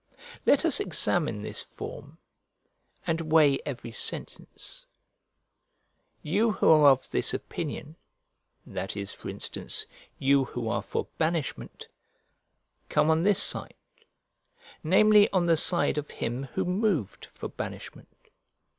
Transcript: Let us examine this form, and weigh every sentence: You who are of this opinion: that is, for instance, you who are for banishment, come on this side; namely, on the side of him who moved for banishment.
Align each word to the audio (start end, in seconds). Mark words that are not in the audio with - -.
Let 0.47 0.65
us 0.65 0.79
examine 0.79 1.43
this 1.43 1.61
form, 1.61 2.17
and 3.05 3.21
weigh 3.31 3.59
every 3.67 3.91
sentence: 3.91 4.87
You 6.23 6.53
who 6.53 6.69
are 6.71 6.89
of 6.89 7.11
this 7.11 7.35
opinion: 7.35 7.97
that 8.65 8.97
is, 8.97 9.13
for 9.13 9.29
instance, 9.29 9.85
you 10.17 10.45
who 10.45 10.67
are 10.69 10.81
for 10.81 11.05
banishment, 11.19 11.87
come 12.89 13.11
on 13.11 13.21
this 13.21 13.37
side; 13.43 13.75
namely, 14.83 15.29
on 15.31 15.45
the 15.45 15.55
side 15.55 15.99
of 15.99 16.09
him 16.09 16.45
who 16.55 16.65
moved 16.65 17.27
for 17.27 17.47
banishment. 17.47 18.31